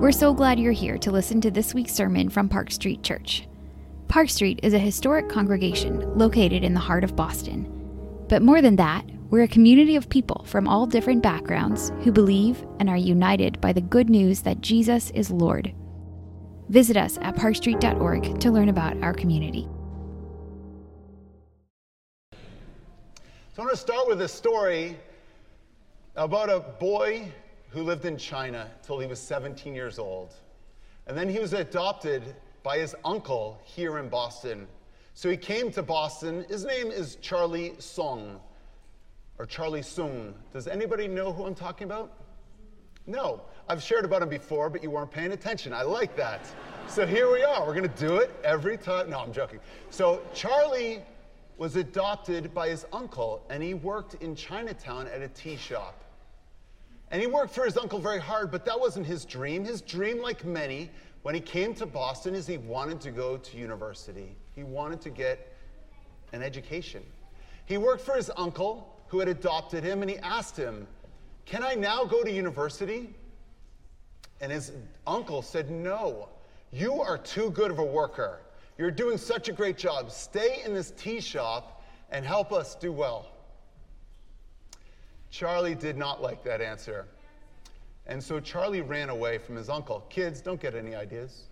[0.00, 3.46] We're so glad you're here to listen to this week's sermon from Park Street Church.
[4.08, 7.70] Park Street is a historic congregation located in the heart of Boston.
[8.28, 12.66] But more than that, we're a community of people from all different backgrounds who believe
[12.80, 15.72] and are united by the good news that Jesus is Lord.
[16.68, 19.68] Visit us at parkstreet.org to learn about our community.
[22.32, 24.98] So I'm going to start with a story
[26.16, 27.32] about a boy
[27.74, 30.32] who lived in China till he was 17 years old.
[31.08, 32.22] And then he was adopted
[32.62, 34.68] by his uncle here in Boston.
[35.14, 36.46] So he came to Boston.
[36.48, 38.40] His name is Charlie Song,
[39.40, 40.34] or Charlie Sung.
[40.52, 42.12] Does anybody know who I'm talking about?
[43.08, 43.42] No.
[43.68, 45.72] I've shared about him before, but you weren't paying attention.
[45.72, 46.46] I like that.
[46.86, 47.66] So here we are.
[47.66, 49.10] We're going to do it every time.
[49.10, 49.58] No, I'm joking.
[49.90, 51.02] So Charlie
[51.56, 56.03] was adopted by his uncle, and he worked in Chinatown at a tea shop.
[57.14, 59.64] And he worked for his uncle very hard, but that wasn't his dream.
[59.64, 60.90] His dream, like many,
[61.22, 64.34] when he came to Boston, is he wanted to go to university.
[64.56, 65.56] He wanted to get
[66.32, 67.04] an education.
[67.66, 70.88] He worked for his uncle, who had adopted him, and he asked him,
[71.44, 73.14] Can I now go to university?
[74.40, 74.72] And his
[75.06, 76.30] uncle said, No,
[76.72, 78.40] you are too good of a worker.
[78.76, 80.10] You're doing such a great job.
[80.10, 83.33] Stay in this tea shop and help us do well.
[85.34, 87.06] Charlie did not like that answer.
[88.06, 90.04] And so Charlie ran away from his uncle.
[90.08, 91.48] Kids, don't get any ideas.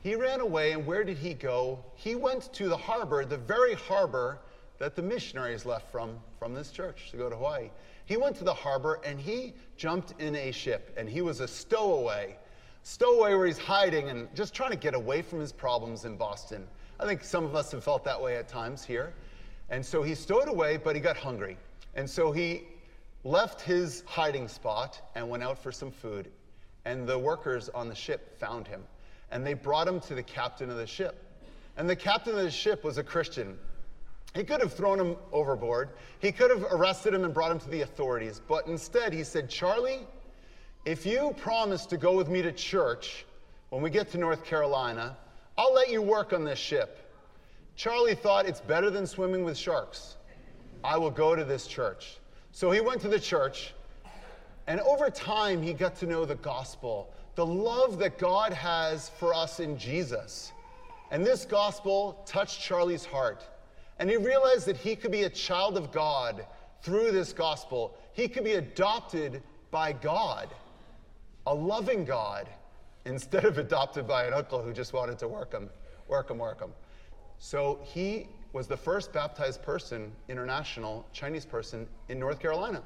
[0.00, 1.84] he ran away, and where did he go?
[1.96, 4.38] He went to the harbor, the very harbor
[4.78, 7.70] that the missionaries left from, from this church to go to Hawaii.
[8.04, 11.48] He went to the harbor and he jumped in a ship, and he was a
[11.48, 12.36] stowaway.
[12.84, 16.64] Stowaway where he's hiding and just trying to get away from his problems in Boston.
[17.00, 19.14] I think some of us have felt that way at times here.
[19.68, 21.56] And so he stowed away, but he got hungry.
[21.94, 22.64] And so he
[23.22, 26.30] left his hiding spot and went out for some food.
[26.84, 28.82] And the workers on the ship found him.
[29.30, 31.24] And they brought him to the captain of the ship.
[31.76, 33.58] And the captain of the ship was a Christian.
[34.34, 35.90] He could have thrown him overboard.
[36.18, 38.40] He could have arrested him and brought him to the authorities.
[38.46, 40.00] But instead, he said, Charlie,
[40.84, 43.24] if you promise to go with me to church
[43.70, 45.16] when we get to North Carolina,
[45.56, 46.98] I'll let you work on this ship.
[47.76, 50.16] Charlie thought it's better than swimming with sharks.
[50.84, 52.18] I will go to this church.
[52.52, 53.72] So he went to the church,
[54.66, 59.32] and over time, he got to know the gospel, the love that God has for
[59.34, 60.52] us in Jesus.
[61.10, 63.44] And this gospel touched Charlie's heart.
[63.98, 66.46] And he realized that he could be a child of God
[66.82, 67.96] through this gospel.
[68.12, 70.48] He could be adopted by God,
[71.46, 72.48] a loving God,
[73.06, 75.70] instead of adopted by an uncle who just wanted to work him,
[76.08, 76.72] work him, work him.
[77.38, 82.80] So he was the first baptized person, international Chinese person, in North Carolina.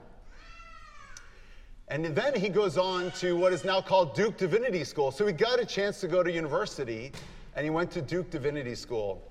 [1.89, 5.11] And then he goes on to what is now called Duke Divinity School.
[5.11, 7.13] So he got a chance to go to university,
[7.55, 9.23] and he went to Duke Divinity School.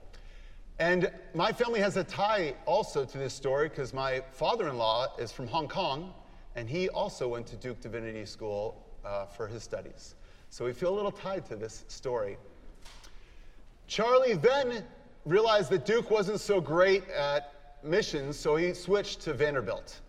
[0.78, 5.08] And my family has a tie also to this story because my father in law
[5.18, 6.14] is from Hong Kong,
[6.56, 10.14] and he also went to Duke Divinity School uh, for his studies.
[10.52, 12.38] So we feel a little tied to this story.
[13.88, 14.84] Charlie then
[15.28, 20.00] realized that Duke wasn't so great at missions, so he switched to Vanderbilt.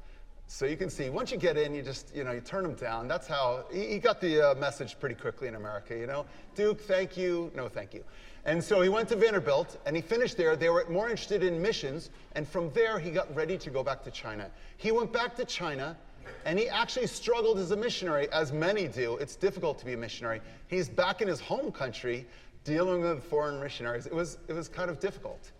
[0.46, 2.74] So you can see, once you get in, you just, you know, you turn them
[2.74, 3.06] down.
[3.06, 6.24] That's how, he, he got the uh, message pretty quickly in America, you know?
[6.54, 8.02] Duke, thank you, no thank you.
[8.46, 10.56] And so he went to Vanderbilt and he finished there.
[10.56, 14.02] They were more interested in missions, and from there he got ready to go back
[14.04, 14.50] to China.
[14.78, 15.96] He went back to China
[16.44, 19.16] and he actually struggled as a missionary, as many do.
[19.16, 20.40] It's difficult to be a missionary.
[20.68, 22.26] He's back in his home country
[22.64, 24.06] dealing with foreign missionaries.
[24.06, 25.52] It was, it was kind of difficult.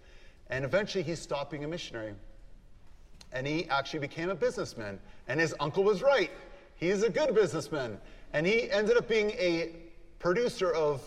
[0.51, 2.15] And eventually he stopped being a missionary.
[3.33, 4.99] And he actually became a businessman.
[5.27, 6.31] And his uncle was right.
[6.77, 7.99] He's a good businessman.
[8.33, 9.73] And he ended up being a
[10.19, 11.03] producer of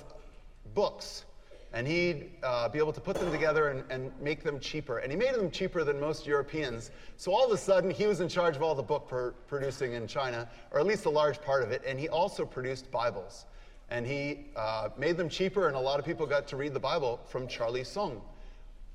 [0.74, 1.26] books.
[1.74, 4.98] And he'd uh, be able to put them together and, and, make them cheaper.
[4.98, 6.92] And he made them cheaper than most Europeans.
[7.16, 9.10] So all of a sudden, he was in charge of all the book
[9.48, 11.82] producing in China, or at least a large part of it.
[11.88, 13.46] And he also produced Bibles
[13.92, 16.80] and he uh, made them cheaper, and a lot of people got to read the
[16.80, 18.22] Bible from Charlie Sung.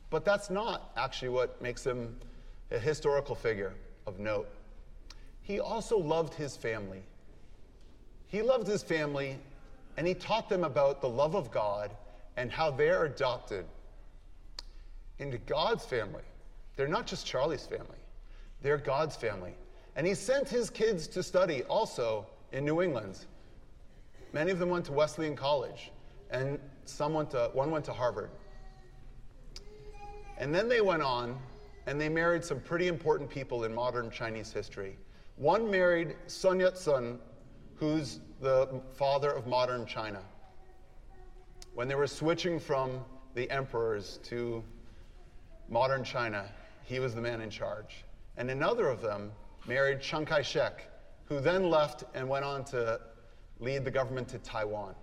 [0.09, 2.17] But that's not actually what makes him
[2.71, 3.75] a historical figure
[4.07, 4.49] of note.
[5.43, 7.03] He also loved his family.
[8.27, 9.37] He loved his family,
[9.99, 11.91] and he taught them about the love of God
[12.39, 13.67] and how they're adopted
[15.19, 16.25] into God's family.
[16.77, 18.01] They're not just Charlie's family,
[18.63, 19.55] they're God's family.
[19.95, 23.19] And he sent his kids to study also in New England.
[24.37, 25.93] Many of them went to Wesleyan College,
[26.31, 28.29] and some went to, one went to Harvard.
[30.37, 31.39] And then they went on
[31.87, 34.99] and they married some pretty important people in modern Chinese history.
[35.37, 37.19] One married Sun Yat sen,
[37.77, 40.21] who's the father of modern China.
[41.73, 44.63] When they were switching from the emperors to
[45.71, 46.47] modern China,
[46.85, 48.05] he was the man in charge.
[48.37, 49.33] And another of them
[49.67, 50.91] married Chiang Kai shek,
[51.25, 53.01] who then left and went on to
[53.61, 54.95] lead the government to Taiwan.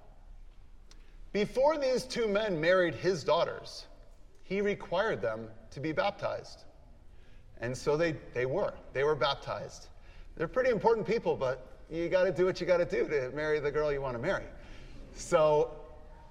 [1.32, 3.86] Before these two men married his daughters,
[4.44, 6.66] he required them to be baptized.
[7.60, 8.74] And so they, they were.
[8.94, 9.88] They were baptized.
[10.36, 13.32] They're pretty important people, but you got to do what you got to do to
[13.36, 14.46] marry the girl you want to marry.
[15.16, 15.72] So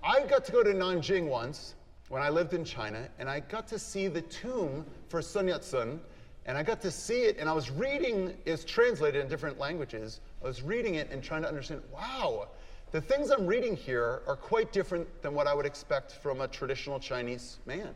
[0.04, 1.74] I got to go to Nanjing once
[2.08, 5.64] when I lived in China, and I got to see the tomb for Sun Yat
[5.64, 6.00] sen,
[6.46, 10.20] and I got to see it, and I was reading, it's translated in different languages.
[10.42, 12.48] I was reading it and trying to understand wow,
[12.90, 16.48] the things I'm reading here are quite different than what I would expect from a
[16.48, 17.94] traditional Chinese man.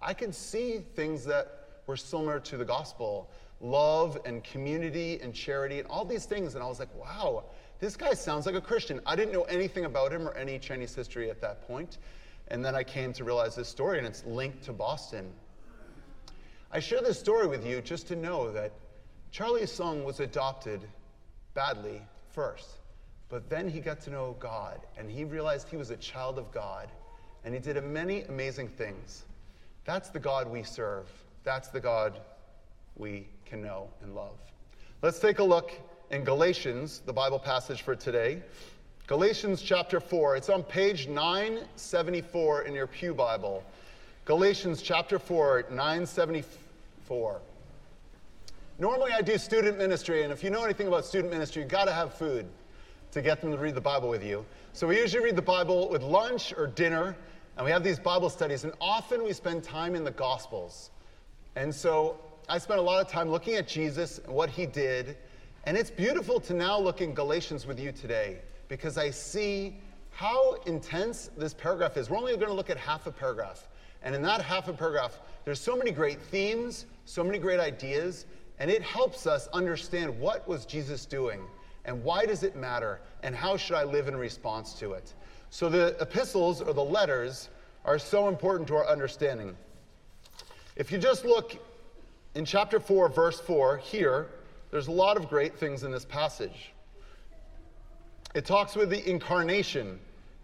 [0.00, 3.28] I can see things that were similar to the gospel
[3.60, 6.54] love and community and charity and all these things.
[6.54, 7.44] And I was like, wow,
[7.80, 9.00] this guy sounds like a Christian.
[9.06, 11.98] I didn't know anything about him or any Chinese history at that point.
[12.48, 15.30] And then I came to realize this story, and it's linked to Boston.
[16.70, 18.72] I share this story with you just to know that
[19.30, 20.82] Charlie Sung was adopted
[21.54, 22.68] badly first,
[23.30, 26.52] but then he got to know God, and he realized he was a child of
[26.52, 26.88] God,
[27.44, 29.24] and he did many amazing things.
[29.86, 31.06] That's the God we serve.
[31.42, 32.20] That's the God
[32.96, 34.36] we can know and love.
[35.00, 35.72] Let's take a look
[36.10, 38.42] in Galatians, the Bible passage for today.
[39.06, 40.36] Galatians chapter 4.
[40.36, 43.64] It's on page 974 in your Pew Bible.
[44.28, 47.40] Galatians chapter 4, 974.
[48.78, 51.86] Normally I do student ministry, and if you know anything about student ministry, you've got
[51.86, 52.44] to have food
[53.12, 54.44] to get them to read the Bible with you.
[54.74, 57.16] So we usually read the Bible with lunch or dinner,
[57.56, 60.90] and we have these Bible studies, and often we spend time in the Gospels.
[61.56, 62.20] And so
[62.50, 65.16] I spent a lot of time looking at Jesus and what he did,
[65.64, 69.78] and it's beautiful to now look in Galatians with you today because I see
[70.10, 72.10] how intense this paragraph is.
[72.10, 73.67] We're only going to look at half a paragraph.
[74.02, 78.26] And in that half a paragraph, there's so many great themes, so many great ideas,
[78.58, 81.40] and it helps us understand what was Jesus doing
[81.84, 85.14] and why does it matter and how should I live in response to it.
[85.50, 87.48] So the epistles or the letters
[87.84, 89.56] are so important to our understanding.
[90.76, 91.56] If you just look
[92.34, 94.28] in chapter 4, verse 4, here,
[94.70, 96.72] there's a lot of great things in this passage.
[98.34, 99.98] It talks with the incarnation,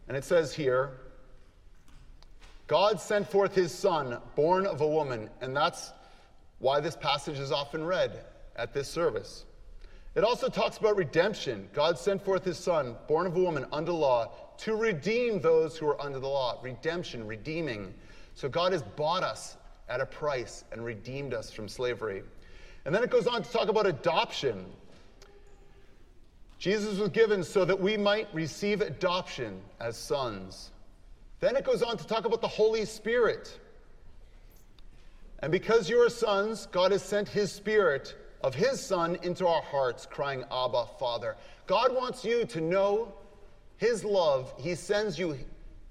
[0.09, 0.93] and it says here,
[2.67, 5.93] God sent forth his son, born of a woman, and that's
[6.59, 8.25] why this passage is often read
[8.57, 9.45] at this service.
[10.15, 11.69] It also talks about redemption.
[11.75, 15.89] God sent forth his son, born of a woman, under law, to redeem those who
[15.89, 16.59] are under the law.
[16.63, 17.93] Redemption, redeeming.
[18.35, 19.57] So God has bought us
[19.89, 22.23] at a price and redeemed us from slavery.
[22.85, 24.65] And then it goes on to talk about adoption.
[26.59, 30.71] Jesus was given so that we might receive adoption as sons.
[31.45, 33.61] Then it goes on to talk about the Holy Spirit.
[35.41, 39.61] And because you are sons, God has sent his Spirit of his Son into our
[39.61, 41.37] hearts, crying, Abba, Father.
[41.67, 43.13] God wants you to know
[43.77, 44.55] his love.
[44.57, 45.37] He sends you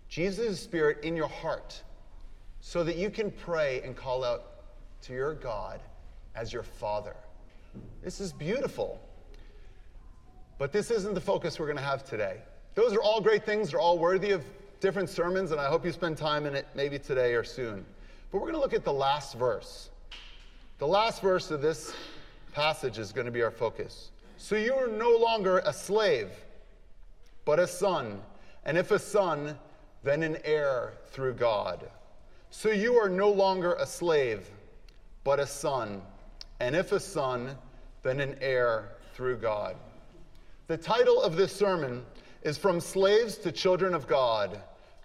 [0.09, 1.83] Jesus' Spirit in your heart
[2.59, 4.63] so that you can pray and call out
[5.03, 5.81] to your God
[6.33, 7.15] as your Father.
[8.01, 8.99] This is beautiful.
[10.57, 12.41] But this isn't the focus we're going to have today.
[12.73, 14.43] Those are all great things, they're all worthy of
[14.83, 17.85] different sermons, and I hope you spend time in it maybe today or soon.
[18.29, 19.89] But we're going to look at the last verse.
[20.77, 21.93] The last verse of this
[22.51, 24.11] passage is going to be our focus.
[24.35, 26.31] So you are no longer a slave,
[27.45, 28.21] but a son,
[28.65, 29.57] and if a son,
[30.03, 31.89] then an heir through God.
[32.49, 34.49] So you are no longer a slave,
[35.23, 36.01] but a son,
[36.59, 37.55] and if a son,
[38.01, 39.77] then an heir through God.
[40.67, 42.03] The title of this sermon
[42.41, 44.61] is From Slaves to Children of God.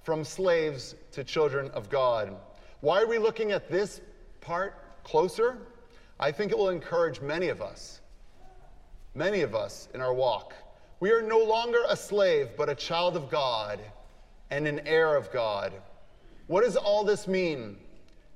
[0.08, 2.34] From Slaves to Children of God.
[2.80, 4.00] Why are we looking at this
[4.40, 5.58] part closer?
[6.18, 8.00] I think it will encourage many of us,
[9.14, 10.54] many of us in our walk.
[11.00, 13.80] We are no longer a slave, but a child of God
[14.50, 15.74] and an heir of God.
[16.46, 17.76] What does all this mean?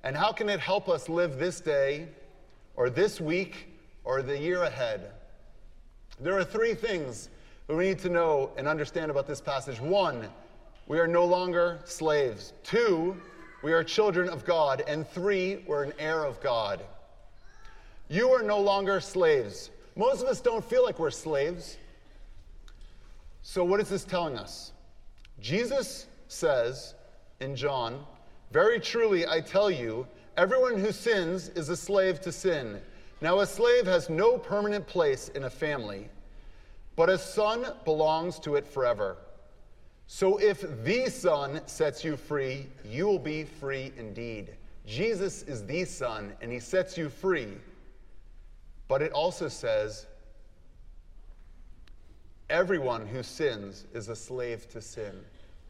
[0.05, 2.07] And how can it help us live this day,
[2.77, 3.69] or this week,
[4.05, 5.13] or the year ahead?
[6.21, 7.31] There are three things
[7.67, 9.81] we need to know and understand about this passage.
[9.81, 10.29] One,
[10.87, 12.53] we are no longer slaves.
[12.65, 13.17] Two,
[13.63, 14.83] we are children of God.
[14.87, 16.83] And three, we're an heir of God.
[18.09, 19.71] You are no longer slaves.
[19.97, 21.79] Most of us don't feel like we're slaves.
[23.43, 24.73] So, what is this telling us?
[25.41, 26.95] Jesus says
[27.41, 28.05] in John,
[28.51, 32.81] Very truly I tell you, everyone who sins is a slave to sin.
[33.21, 36.09] Now, a slave has no permanent place in a family,
[36.97, 39.17] but a son belongs to it forever.
[40.07, 44.55] So if the Son sets you free, you will be free indeed.
[44.87, 47.49] Jesus is the Son, and he sets you free.
[48.89, 50.07] But it also says,
[52.51, 55.15] everyone who sins is a slave to sin.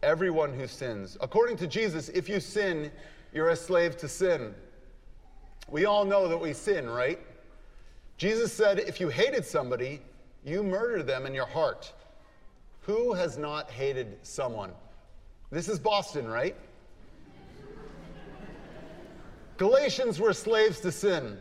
[0.02, 1.16] Everyone who sins.
[1.20, 2.90] According to Jesus, if you sin,
[3.32, 4.54] you're a slave to sin.
[5.68, 7.20] We all know that we sin, right?
[8.16, 10.00] Jesus said, if you hated somebody,
[10.44, 11.92] you murdered them in your heart.
[12.82, 14.72] Who has not hated someone?
[15.50, 16.56] This is Boston, right?
[19.56, 21.38] Galatians were slaves to sin.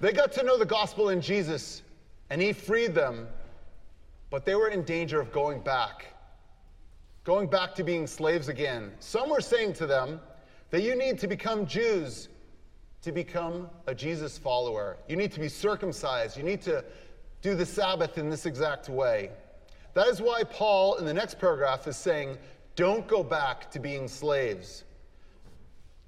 [0.00, 1.82] They got to know the gospel in Jesus,
[2.28, 3.26] and he freed them,
[4.28, 6.06] but they were in danger of going back,
[7.24, 8.92] going back to being slaves again.
[8.98, 10.20] Some were saying to them
[10.70, 12.28] that you need to become Jews
[13.00, 14.96] to become a Jesus follower.
[15.08, 16.36] You need to be circumcised.
[16.36, 16.84] You need to
[17.40, 19.30] do the Sabbath in this exact way.
[19.94, 22.36] That is why Paul, in the next paragraph, is saying,
[22.76, 24.84] don't go back to being slaves.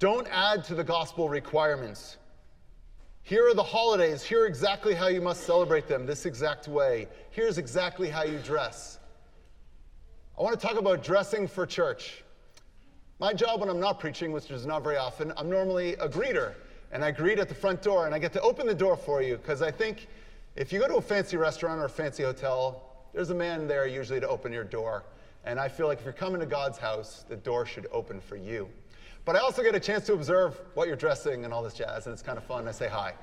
[0.00, 2.18] Don't add to the gospel requirements.
[3.22, 4.22] Here are the holidays.
[4.22, 7.08] Here are exactly how you must celebrate them, this exact way.
[7.30, 8.98] Here's exactly how you dress.
[10.38, 12.24] I want to talk about dressing for church.
[13.18, 16.54] My job when I'm not preaching, which is not very often, I'm normally a greeter.
[16.92, 19.22] And I greet at the front door, and I get to open the door for
[19.22, 20.08] you because I think
[20.56, 22.85] if you go to a fancy restaurant or a fancy hotel,
[23.16, 25.02] there's a man there usually to open your door.
[25.46, 28.36] And I feel like if you're coming to God's house, the door should open for
[28.36, 28.68] you.
[29.24, 32.06] But I also get a chance to observe what you're dressing and all this jazz,
[32.06, 32.68] and it's kind of fun.
[32.68, 33.14] I say hi.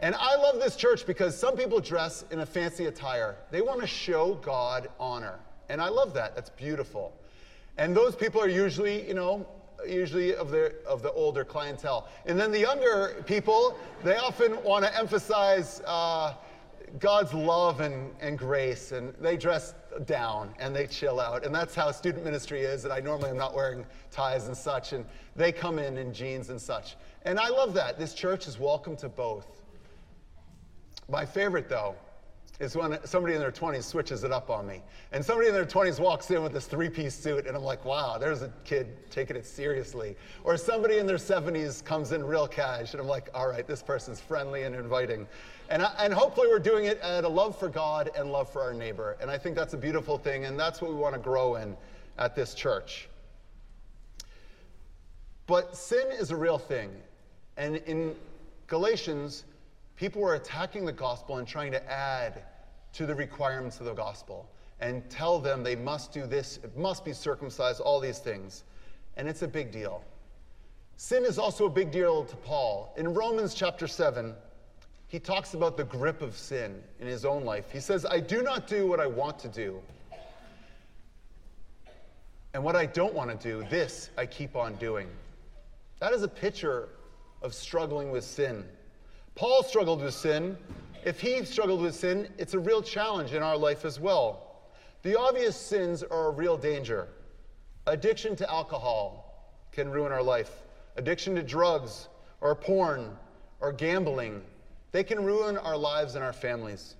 [0.00, 3.36] And I love this church because some people dress in a fancy attire.
[3.50, 5.38] They want to show God honor.
[5.68, 6.34] And I love that.
[6.34, 7.12] That's beautiful.
[7.76, 9.46] And those people are usually, you know,
[9.86, 12.08] usually of the of the older clientele.
[12.24, 16.32] And then the younger people, they often want to emphasize uh,
[16.98, 19.74] God's love and, and grace, and they dress
[20.04, 21.44] down and they chill out.
[21.44, 22.84] And that's how student ministry is.
[22.84, 26.50] And I normally am not wearing ties and such, and they come in in jeans
[26.50, 26.96] and such.
[27.24, 27.98] And I love that.
[27.98, 29.62] This church is welcome to both.
[31.08, 31.94] My favorite, though,
[32.58, 34.82] is when somebody in their 20s switches it up on me.
[35.12, 37.84] And somebody in their 20s walks in with this three piece suit, and I'm like,
[37.84, 40.16] wow, there's a kid taking it seriously.
[40.42, 43.82] Or somebody in their 70s comes in real cash, and I'm like, all right, this
[43.82, 45.26] person's friendly and inviting.
[45.68, 48.62] And, I, and hopefully we're doing it at a love for God and love for
[48.62, 49.16] our neighbor.
[49.20, 51.76] And I think that's a beautiful thing, and that's what we want to grow in
[52.18, 53.08] at this church.
[55.46, 56.90] But sin is a real thing.
[57.56, 58.14] And in
[58.66, 59.44] Galatians,
[59.96, 62.42] people were attacking the gospel and trying to add
[62.94, 64.48] to the requirements of the gospel
[64.80, 68.64] and tell them they must do this, it must be circumcised, all these things.
[69.16, 70.04] And it's a big deal.
[70.98, 72.92] Sin is also a big deal to Paul.
[72.96, 74.34] In Romans chapter 7,
[75.08, 77.70] he talks about the grip of sin in his own life.
[77.70, 79.80] He says, I do not do what I want to do.
[82.54, 85.08] And what I don't want to do, this I keep on doing.
[86.00, 86.88] That is a picture
[87.42, 88.64] of struggling with sin.
[89.34, 90.56] Paul struggled with sin.
[91.04, 94.42] If he struggled with sin, it's a real challenge in our life as well.
[95.02, 97.08] The obvious sins are a real danger.
[97.86, 100.50] Addiction to alcohol can ruin our life,
[100.96, 102.08] addiction to drugs
[102.40, 103.16] or porn
[103.60, 104.42] or gambling
[104.96, 106.94] they can ruin our lives and our families.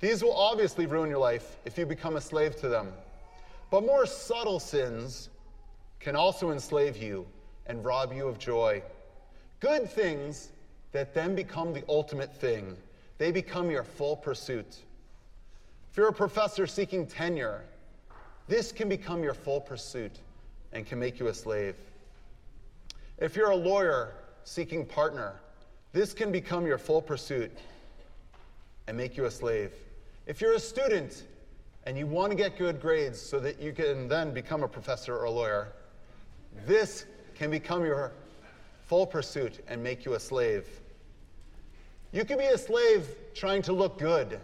[0.00, 2.94] These will obviously ruin your life if you become a slave to them.
[3.70, 5.28] But more subtle sins
[5.98, 7.26] can also enslave you
[7.66, 8.82] and rob you of joy.
[9.60, 10.48] Good things
[10.92, 12.74] that then become the ultimate thing,
[13.18, 14.78] they become your full pursuit.
[15.90, 17.64] If you're a professor seeking tenure,
[18.48, 20.20] this can become your full pursuit
[20.72, 21.76] and can make you a slave.
[23.18, 25.34] If you're a lawyer seeking partner,
[25.92, 27.50] this can become your full pursuit
[28.86, 29.72] and make you a slave.
[30.26, 31.24] If you're a student
[31.84, 35.16] and you want to get good grades so that you can then become a professor
[35.16, 35.72] or a lawyer,
[36.66, 38.12] this can become your
[38.86, 40.66] full pursuit and make you a slave.
[42.12, 44.40] You can be a slave trying to look good,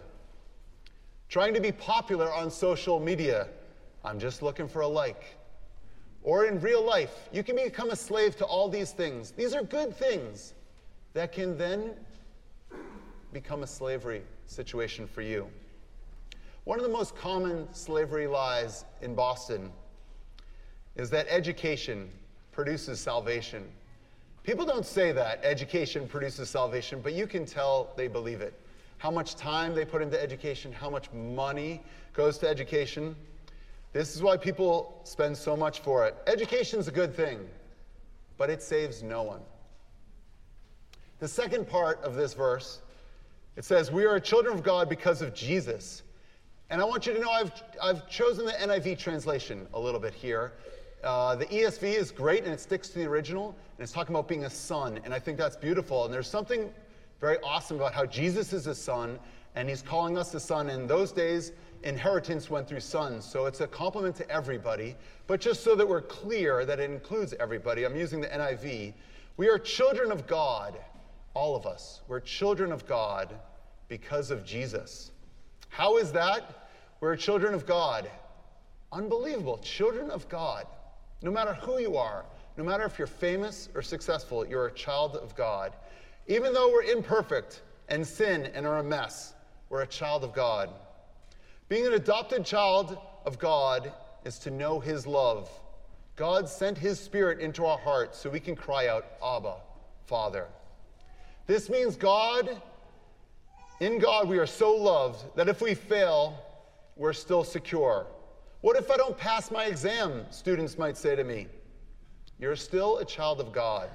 [1.29, 3.47] trying to be popular on social media.
[4.03, 5.37] I'm just looking for a like.
[6.23, 9.31] Or in real life, you can become a slave to all these things.
[9.31, 10.53] These are good things
[11.17, 11.95] that can then
[13.33, 15.47] become a slavery situation for you.
[16.65, 19.71] One of the most common slavery lies in Boston
[20.95, 22.11] is that education
[22.51, 23.63] produces salvation.
[24.43, 28.53] People don't say that education produces salvation, but you can tell they believe it.
[28.99, 31.81] How much time they put into education, how much money
[32.13, 33.15] goes to education.
[33.91, 36.15] This is why people spend so much for it.
[36.27, 37.39] Education's a good thing,
[38.37, 39.41] but it saves no one.
[41.19, 42.79] The second part of this verse,
[43.55, 46.03] it says, We are children of God because of Jesus.
[46.69, 50.13] And I want you to know I've, I've chosen the NIV translation a little bit
[50.13, 50.53] here.
[51.03, 54.27] Uh, the ESV is great and it sticks to the original, and it's talking about
[54.27, 56.05] being a son, and I think that's beautiful.
[56.05, 56.69] And there's something
[57.19, 59.17] very awesome about how Jesus is a son,
[59.55, 60.69] and he's calling us a son.
[60.69, 61.51] In those days,
[61.83, 64.95] inheritance went through sons, so it's a compliment to everybody.
[65.25, 68.93] But just so that we're clear that it includes everybody, I'm using the NIV.
[69.37, 70.77] We are children of God,
[71.37, 72.01] all of us.
[72.07, 73.31] We're children of God
[73.87, 75.11] because of Jesus.
[75.69, 76.69] How is that?
[76.99, 78.09] We're children of God.
[78.91, 79.59] Unbelievable.
[79.59, 80.65] Children of God.
[81.21, 82.25] No matter who you are,
[82.57, 85.73] no matter if you're famous or successful, you're a child of God.
[86.25, 89.35] Even though we're imperfect and sin and are a mess,
[89.69, 90.71] we're a child of God.
[91.69, 93.93] Being an adopted child of God
[94.25, 95.51] is to know His love.
[96.15, 99.57] God sent His Spirit into our hearts so we can cry out, Abba,
[100.07, 100.47] Father.
[101.47, 102.61] This means God,
[103.79, 106.37] in God, we are so loved that if we fail,
[106.97, 108.05] we're still secure.
[108.61, 110.25] What if I don't pass my exam?
[110.29, 111.47] Students might say to me.
[112.37, 113.89] You're still a child of God.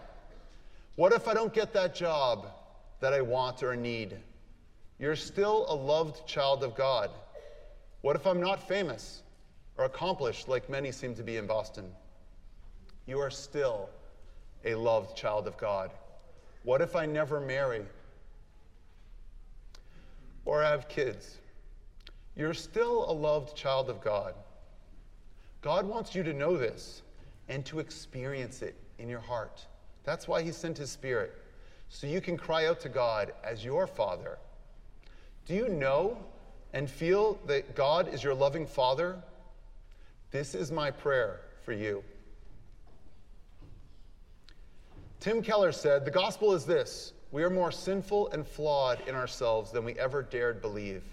[0.97, 2.47] What if I don't get that job
[3.01, 4.17] that I want or need?
[4.99, 7.11] You're still a loved child of God.
[8.01, 9.23] What if I'm not famous
[9.77, 11.93] or accomplished like many seem to be in Boston?
[13.07, 13.91] You are still
[14.65, 15.91] a loved child of God.
[16.65, 17.83] What if I never marry
[20.45, 21.39] or have kids?
[22.37, 24.35] You're still a loved child of God.
[25.61, 27.03] God wants you to know this
[27.49, 29.67] and to experience it in your heart.
[30.05, 31.33] That's why He sent His Spirit,
[31.89, 34.39] so you can cry out to God as your Father.
[35.47, 36.17] Do you know
[36.73, 39.23] and feel that God is your loving Father?
[40.31, 42.03] This is my prayer for you.
[45.23, 49.71] Tim Keller said, The gospel is this we are more sinful and flawed in ourselves
[49.71, 51.05] than we ever dared believe.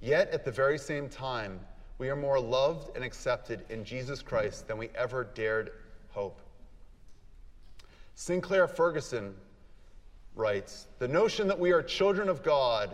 [0.00, 1.60] Yet at the very same time,
[1.98, 5.70] we are more loved and accepted in Jesus Christ than we ever dared
[6.10, 6.40] hope.
[8.16, 9.36] Sinclair Ferguson
[10.34, 12.90] writes The notion that we are children of God,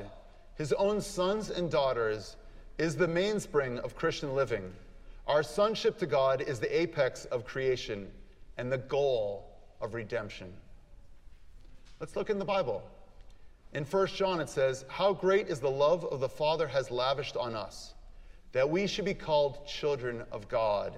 [0.56, 2.36] his own sons and daughters,
[2.76, 4.74] is the mainspring of Christian living.
[5.26, 8.08] Our sonship to God is the apex of creation
[8.58, 9.48] and the goal
[9.80, 10.52] of redemption.
[12.00, 12.82] Let's look in the Bible.
[13.74, 17.36] In 1 John, it says, How great is the love of the Father has lavished
[17.36, 17.94] on us
[18.52, 20.94] that we should be called children of God,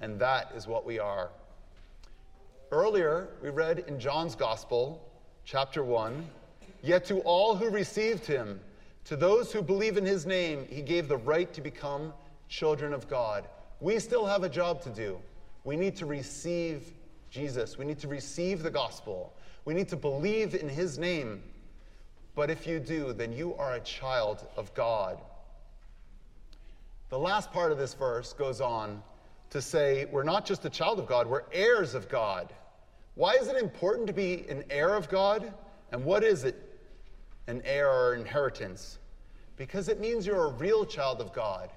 [0.00, 1.30] and that is what we are.
[2.70, 5.02] Earlier, we read in John's Gospel,
[5.44, 6.28] chapter 1
[6.82, 8.58] Yet to all who received him,
[9.04, 12.14] to those who believe in his name, he gave the right to become
[12.48, 13.46] children of God.
[13.80, 15.18] We still have a job to do.
[15.64, 16.92] We need to receive
[17.30, 19.32] Jesus, we need to receive the gospel,
[19.64, 21.42] we need to believe in his name.
[22.34, 25.20] But if you do, then you are a child of God.
[27.08, 29.02] The last part of this verse goes on
[29.50, 32.52] to say we're not just a child of God, we're heirs of God.
[33.16, 35.52] Why is it important to be an heir of God?
[35.92, 36.56] And what is it,
[37.48, 38.98] an heir or inheritance?
[39.56, 41.70] Because it means you're a real child of God.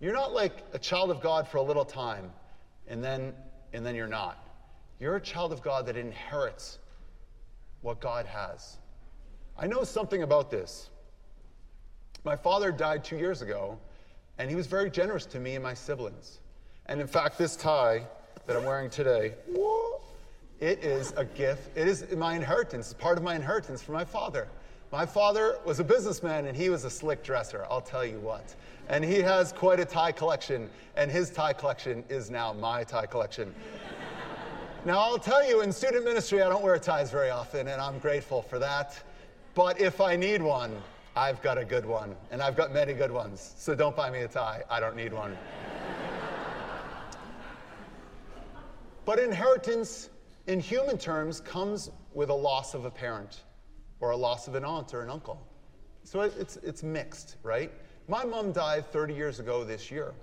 [0.00, 2.32] You're not like a child of God for a little time
[2.88, 3.32] and then,
[3.72, 4.49] and then you're not.
[5.00, 6.78] You're a child of God that inherits
[7.80, 8.76] what God has.
[9.58, 10.90] I know something about this.
[12.22, 13.78] My father died two years ago,
[14.38, 16.40] and he was very generous to me and my siblings.
[16.84, 18.02] And in fact, this tie
[18.46, 19.34] that I'm wearing today,
[20.60, 21.74] it is a gift.
[21.74, 24.48] It is my inheritance, it's part of my inheritance from my father.
[24.92, 28.54] My father was a businessman and he was a slick dresser, I'll tell you what.
[28.88, 33.06] And he has quite a tie collection, and his tie collection is now my tie
[33.06, 33.54] collection.
[34.86, 37.98] Now, I'll tell you, in student ministry, I don't wear ties very often, and I'm
[37.98, 38.98] grateful for that.
[39.54, 40.74] But if I need one,
[41.14, 43.54] I've got a good one, and I've got many good ones.
[43.58, 44.62] So don't buy me a tie.
[44.70, 45.36] I don't need one.
[49.04, 50.08] but inheritance,
[50.46, 53.42] in human terms, comes with a loss of a parent
[54.00, 55.46] or a loss of an aunt or an uncle.
[56.04, 57.70] So it's, it's mixed, right?
[58.08, 60.14] My mom died 30 years ago this year.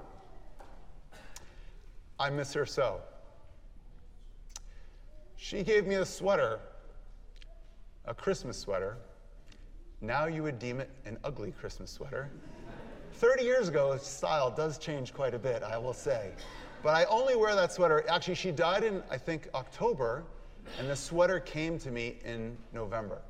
[2.20, 3.02] I miss her so.
[5.38, 6.60] She gave me a sweater,
[8.06, 8.98] a Christmas sweater,
[10.02, 12.30] now you would deem it an ugly Christmas sweater.
[13.14, 16.32] 30 years ago, style does change quite a bit, I will say.
[16.84, 18.04] But I only wear that sweater.
[18.08, 20.24] Actually, she died in, I think, October,
[20.78, 23.22] and the sweater came to me in November.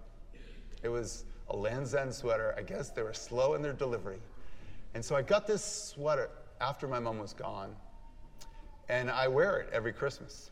[0.83, 2.53] It was a Lands' End sweater.
[2.57, 4.19] I guess they were slow in their delivery.
[4.93, 7.73] And so I got this sweater after my mom was gone,
[8.89, 10.51] and I wear it every Christmas.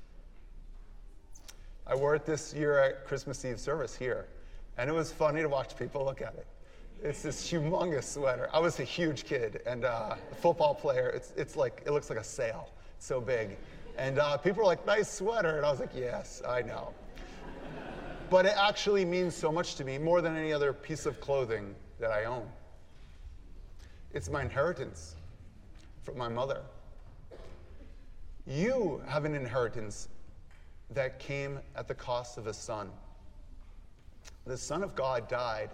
[1.87, 4.25] I wore it this year at Christmas Eve service here.
[4.77, 6.47] And it was funny to watch people look at it.
[7.03, 8.49] It's this humongous sweater.
[8.51, 11.09] I was a huge kid and uh, a football player.
[11.09, 12.69] It's, it's like, it looks like a sail.
[12.97, 13.57] It's so big.
[13.97, 15.57] And uh, people were like, nice sweater.
[15.57, 16.93] And I was like, yes, I know.
[18.29, 21.75] but it actually means so much to me, more than any other piece of clothing
[21.99, 22.47] that I own.
[24.13, 25.15] It's my inheritance
[26.03, 26.61] from my mother.
[28.47, 30.07] You have an inheritance
[30.95, 32.89] that came at the cost of a son.
[34.45, 35.69] The Son of God died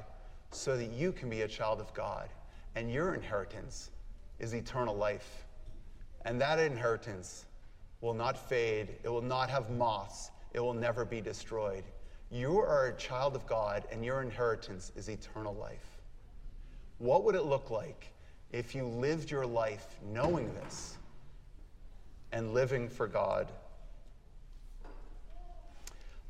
[0.52, 2.30] so that you can be a child of God,
[2.76, 3.92] and your inheritance
[4.40, 5.46] is eternal life.
[6.26, 7.46] And that inheritance
[8.02, 11.84] will not fade, it will not have moths, it will never be destroyed.
[12.32, 16.00] You are a child of God, and your inheritance is eternal life.
[16.98, 18.12] What would it look like
[18.52, 20.98] if you lived your life knowing this
[22.32, 23.52] and living for God?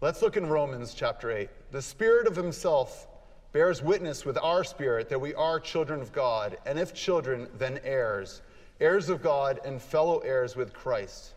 [0.03, 1.47] Let's look in Romans chapter 8.
[1.69, 3.07] The Spirit of Himself
[3.51, 7.79] bears witness with our spirit that we are children of God, and if children, then
[7.83, 8.41] heirs,
[8.79, 11.35] heirs of God and fellow heirs with Christ.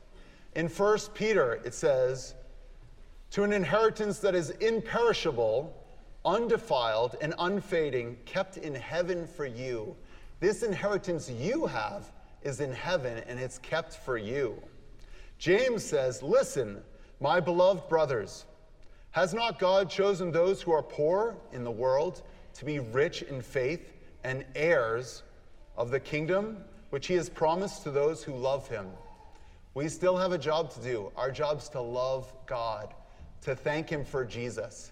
[0.57, 2.37] In 1 Peter, it says,
[3.33, 5.71] To an inheritance that is imperishable,
[6.25, 9.95] undefiled, and unfading, kept in heaven for you.
[10.41, 12.11] This inheritance you have
[12.43, 14.57] is in heaven, and it's kept for you.
[15.37, 16.81] James says, Listen,
[17.21, 18.47] my beloved brothers,
[19.15, 22.23] has not God chosen those who are poor in the world
[22.55, 23.93] to be rich in faith
[24.25, 25.23] and heirs
[25.77, 26.57] of the kingdom
[26.91, 28.89] which he has promised to those who love him?
[29.75, 31.13] We still have a job to do.
[31.15, 32.93] Our job is to love God,
[33.43, 34.91] to thank him for Jesus.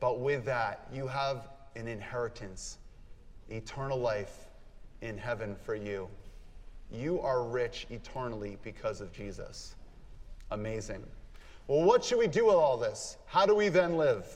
[0.00, 2.78] But with that, you have an inheritance,
[3.50, 4.48] eternal life
[5.00, 6.08] in heaven for you.
[6.90, 9.76] You are rich eternally because of Jesus.
[10.50, 11.06] Amazing.
[11.66, 13.16] Well, what should we do with all this?
[13.26, 14.26] How do we then live?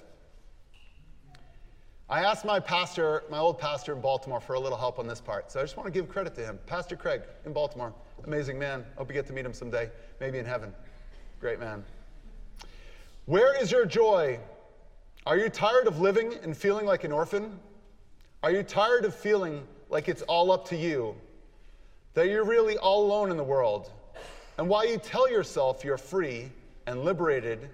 [2.09, 5.21] I asked my pastor, my old pastor in Baltimore, for a little help on this
[5.21, 5.51] part.
[5.51, 6.59] So I just want to give credit to him.
[6.67, 8.85] Pastor Craig in Baltimore, amazing man.
[8.97, 10.73] Hope you get to meet him someday, maybe in heaven.
[11.41, 11.83] Great man.
[13.25, 14.39] Where is your joy?
[15.27, 17.59] Are you tired of living and feeling like an orphan?
[18.43, 21.15] Are you tired of feeling like it's all up to you?
[22.13, 23.91] That you're really all alone in the world?
[24.59, 26.51] And while you tell yourself you're free,
[26.87, 27.71] and liberated,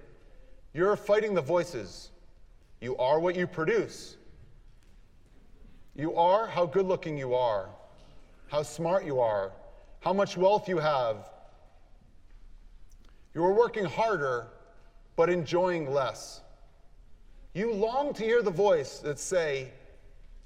[0.73, 2.11] you're fighting the voices.
[2.79, 4.15] You are what you produce.
[5.95, 7.69] You are how good looking you are,
[8.47, 9.51] how smart you are,
[9.99, 11.29] how much wealth you have.
[13.35, 14.47] You are working harder,
[15.15, 16.41] but enjoying less.
[17.53, 19.71] You long to hear the voice that say,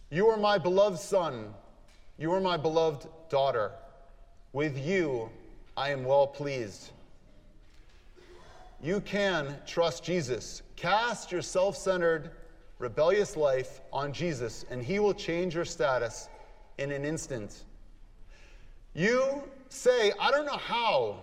[0.09, 1.53] You are my beloved son,
[2.17, 3.71] you are my beloved daughter.
[4.53, 5.29] With you,
[5.77, 6.91] I am well pleased
[8.85, 10.61] you can trust Jesus.
[10.75, 12.29] Cast your self centered,
[12.77, 16.29] rebellious life on Jesus, and He will change your status
[16.77, 17.63] in an instant.
[18.93, 21.17] You say, I don't know how.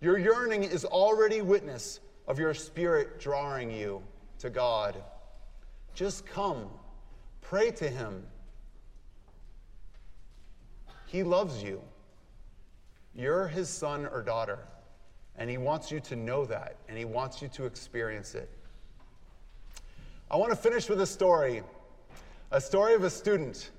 [0.00, 4.02] Your yearning is already witness of your spirit drawing you
[4.40, 4.96] to God.
[5.94, 6.68] Just come,
[7.40, 8.26] pray to Him.
[11.06, 11.82] He loves you.
[13.14, 14.58] You're His son or daughter.
[15.36, 18.50] And He wants you to know that, and He wants you to experience it.
[20.30, 21.62] I want to finish with a story
[22.52, 23.70] a story of a student.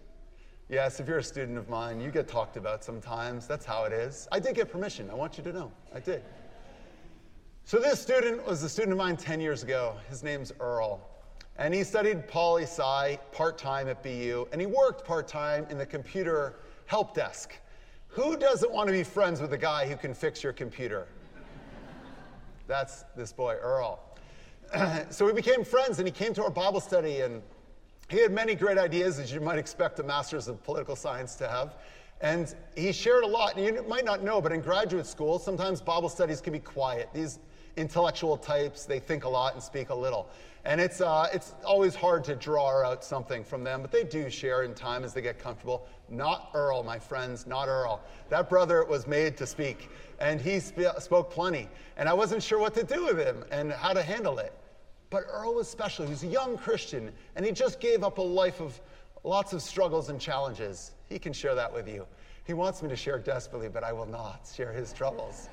[0.69, 3.45] Yes, if you're a student of mine, you get talked about sometimes.
[3.45, 4.29] That's how it is.
[4.31, 5.09] I did get permission.
[5.09, 5.71] I want you to know.
[5.93, 6.23] I did.
[7.65, 9.95] So, this student was a student of mine 10 years ago.
[10.09, 11.01] His name's Earl.
[11.57, 15.77] And he studied poli sci part time at BU, and he worked part time in
[15.77, 17.53] the computer help desk.
[18.07, 21.07] Who doesn't want to be friends with a guy who can fix your computer?
[22.67, 23.99] That's this boy, Earl.
[25.09, 27.41] so we became friends, and he came to our Bible study, and
[28.09, 31.47] he had many great ideas, as you might expect a master's of political science to
[31.47, 31.75] have.
[32.21, 33.55] And he shared a lot.
[33.55, 37.09] And you might not know, but in graduate school, sometimes Bible studies can be quiet.
[37.13, 37.39] These
[37.77, 40.29] intellectual types, they think a lot and speak a little.
[40.63, 44.29] And it's, uh, it's always hard to draw out something from them, but they do
[44.29, 45.87] share in time as they get comfortable.
[46.07, 48.01] Not Earl, my friends, not Earl.
[48.29, 49.89] That brother was made to speak
[50.21, 51.67] and he sp- spoke plenty.
[51.97, 54.53] And I wasn't sure what to do with him and how to handle it.
[55.09, 56.05] But Earl was special.
[56.05, 58.79] He was a young Christian, and he just gave up a life of
[59.23, 60.91] lots of struggles and challenges.
[61.09, 62.07] He can share that with you.
[62.45, 65.49] He wants me to share desperately, but I will not share his troubles.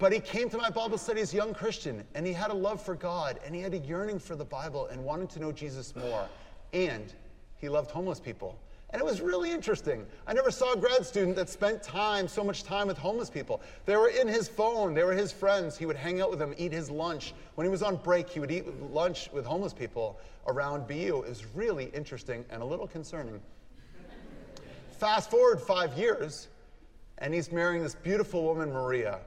[0.00, 2.54] But he came to my Bible study as a young Christian, and he had a
[2.54, 5.52] love for God, and he had a yearning for the Bible and wanted to know
[5.52, 6.26] Jesus more.
[6.72, 7.12] And
[7.58, 8.58] he loved homeless people.
[8.88, 10.06] And it was really interesting.
[10.26, 13.60] I never saw a grad student that spent time, so much time with homeless people.
[13.84, 15.76] They were in his phone, they were his friends.
[15.76, 17.34] He would hang out with them, eat his lunch.
[17.56, 21.24] When he was on break, he would eat lunch with homeless people around BU.
[21.24, 23.38] It was really interesting and a little concerning.
[24.92, 26.48] Fast forward five years,
[27.18, 29.20] and he's marrying this beautiful woman, Maria.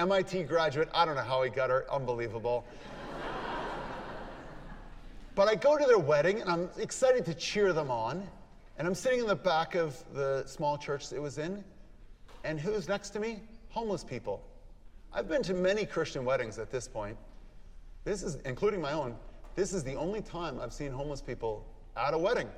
[0.00, 2.64] MIT graduate, I don't know how he got her, unbelievable.
[5.34, 8.26] but I go to their wedding and I'm excited to cheer them on.
[8.78, 11.62] And I'm sitting in the back of the small church it was in,
[12.44, 13.42] and who's next to me?
[13.68, 14.42] Homeless people.
[15.12, 17.18] I've been to many Christian weddings at this point.
[18.04, 19.14] This is, including my own,
[19.54, 22.48] this is the only time I've seen homeless people at a wedding.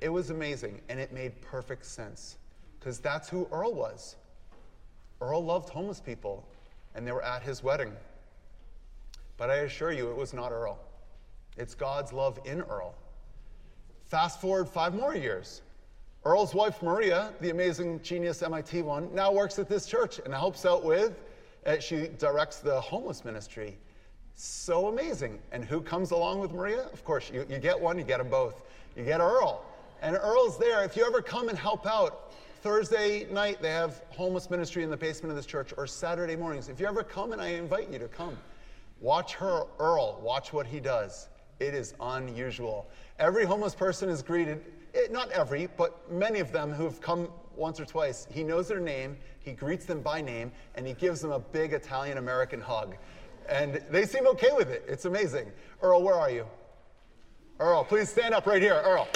[0.00, 2.38] It was amazing, and it made perfect sense,
[2.80, 4.16] because that's who Earl was.
[5.20, 6.46] Earl loved homeless people,
[6.94, 7.92] and they were at his wedding.
[9.36, 10.78] But I assure you, it was not Earl.
[11.56, 12.94] It's God's love in Earl.
[14.06, 15.62] Fast forward five more years.
[16.24, 20.66] Earl's wife, Maria, the amazing genius MIT one, now works at this church and helps
[20.66, 21.14] out with,
[21.66, 23.78] uh, she directs the homeless ministry.
[24.34, 25.40] So amazing.
[25.52, 26.88] And who comes along with Maria?
[26.92, 28.62] Of course, you, you get one, you get them both.
[28.96, 29.64] You get Earl.
[30.00, 30.84] And Earl's there.
[30.84, 34.96] If you ever come and help out, Thursday night they have homeless ministry in the
[34.96, 36.68] basement of this church, or Saturday mornings.
[36.68, 38.36] If you ever come, and I invite you to come,
[39.00, 41.28] watch her, Earl, watch what he does.
[41.60, 42.90] It is unusual.
[43.20, 47.28] Every homeless person is greeted, it, not every, but many of them who have come
[47.54, 48.26] once or twice.
[48.30, 51.72] He knows their name, he greets them by name, and he gives them a big
[51.72, 52.96] Italian American hug.
[53.48, 54.84] And they seem okay with it.
[54.88, 55.52] It's amazing.
[55.80, 56.44] Earl, where are you?
[57.60, 58.80] Earl, please stand up right here.
[58.84, 59.08] Earl.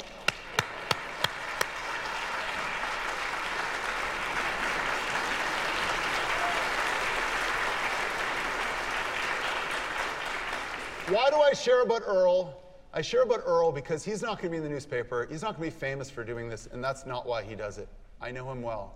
[11.13, 12.59] Why do I share about Earl?
[12.91, 15.27] I share about Earl because he's not going to be in the newspaper.
[15.29, 17.77] He's not going to be famous for doing this, and that's not why he does
[17.77, 17.87] it.
[18.19, 18.95] I know him well.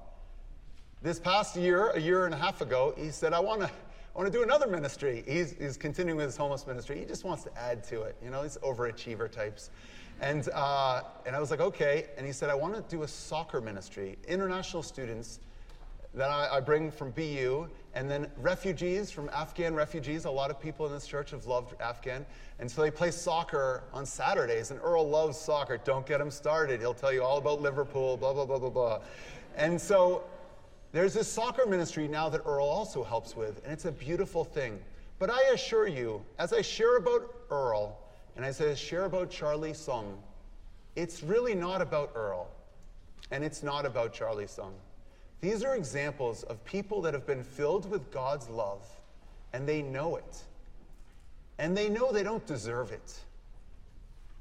[1.04, 3.68] This past year, a year and a half ago, he said, I want to.
[3.68, 5.24] I want to do another ministry.
[5.28, 6.98] He's, he's continuing with his homeless ministry.
[6.98, 8.16] He just wants to add to it.
[8.24, 9.70] You know, these overachiever types.
[10.20, 12.08] And, uh, and I was like, okay.
[12.18, 14.18] And he said, I want to do a soccer ministry.
[14.28, 15.40] International students
[16.18, 20.26] that I, I, bring from BU, and then refugees from Afghan refugees.
[20.26, 22.26] A lot of people in this church have loved Afghan.
[22.60, 25.78] And so they play soccer on Saturdays, and Earl loves soccer.
[25.78, 26.80] Don't get him started.
[26.80, 29.00] He'll tell you all about Liverpool, blah, blah, blah, blah, blah.
[29.56, 30.24] And so
[30.92, 34.80] there's this soccer ministry now that Earl also helps with, and it's a beautiful thing.
[35.20, 37.98] But I assure you, as I share about Earl,
[38.36, 40.18] and as I share about Charlie Sung,
[40.96, 42.50] it's really not about Earl,
[43.30, 44.74] and it's not about Charlie Sung.
[45.42, 48.84] These are examples of people that have been filled with God's love,
[49.54, 50.44] and they know it.
[51.60, 53.20] And they know they don't deserve it.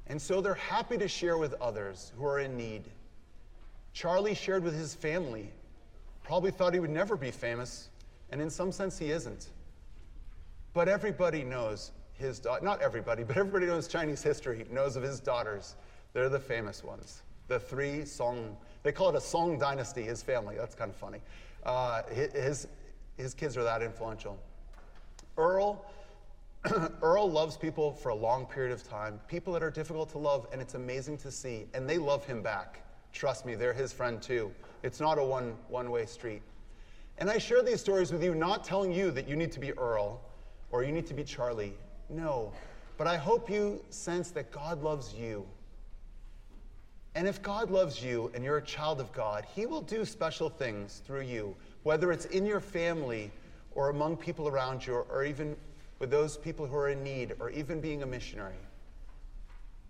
[0.07, 2.83] And so they're happy to share with others who are in need.
[3.93, 5.51] Charlie shared with his family
[6.27, 7.87] Probably thought he would never be famous,
[8.31, 9.47] and in some sense, he isn't.
[10.73, 15.21] But everybody knows his daughter, not everybody, but everybody knows Chinese history, knows of his
[15.21, 15.77] daughters.
[16.11, 17.21] They're the famous ones.
[17.47, 20.55] The three Song, they call it a Song dynasty, his family.
[20.57, 21.19] That's kind of funny.
[21.65, 22.67] Uh, his,
[23.17, 24.37] his kids are that influential.
[25.37, 25.85] Earl,
[27.01, 30.47] Earl loves people for a long period of time, people that are difficult to love,
[30.51, 31.65] and it's amazing to see.
[31.73, 32.81] And they love him back.
[33.13, 34.51] Trust me, they're his friend too.
[34.83, 36.41] It's not a one, one way street.
[37.17, 39.71] And I share these stories with you, not telling you that you need to be
[39.77, 40.21] Earl
[40.71, 41.73] or you need to be Charlie.
[42.09, 42.51] No.
[42.97, 45.45] But I hope you sense that God loves you.
[47.17, 50.51] And if God loves you and you're a child of God, He will do special
[50.51, 53.31] things through you, whether it's in your family
[53.71, 55.55] or among people around you, or even
[55.97, 58.59] with those people who are in need, or even being a missionary.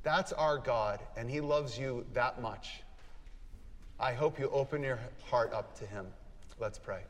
[0.04, 2.82] That's our God, and He loves you that much.
[4.00, 6.08] I hope you open your heart up to Him.
[6.62, 7.02] Let's pray.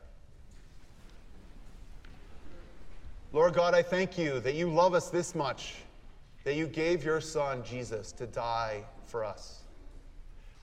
[3.32, 5.76] Lord God, I thank you that you love us this much,
[6.42, 9.60] that you gave your Son, Jesus, to die for us.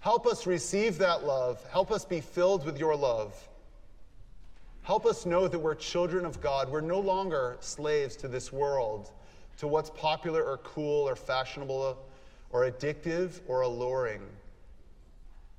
[0.06, 1.62] Help us receive that love.
[1.72, 3.36] Help us be filled with your love.
[4.84, 6.70] Help us know that we're children of God.
[6.70, 9.12] We're no longer slaves to this world,
[9.58, 11.98] to what's popular or cool or fashionable
[12.52, 14.22] or addictive or alluring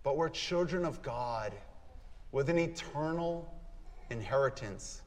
[0.06, 1.52] but we're children of God
[2.30, 3.52] with an eternal
[4.08, 5.02] inheritance.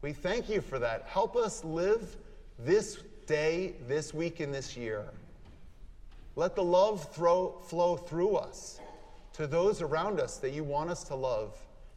[0.00, 1.02] We thank you for that.
[1.02, 2.16] Help us live
[2.58, 5.04] this day, this week, and this year.
[6.36, 8.80] Let the love throw, flow through us
[9.34, 11.56] to those around us that you want us to love.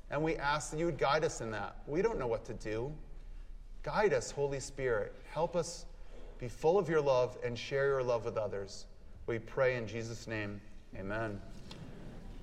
[0.10, 1.76] And we ask that you would guide us in that.
[1.88, 2.94] We don't know what to do.
[3.84, 5.14] Guide us, Holy Spirit.
[5.32, 5.86] Help us
[6.40, 8.86] be full of your love and share your love with others.
[9.26, 10.62] We pray in Jesus' name.
[10.96, 11.42] Amen.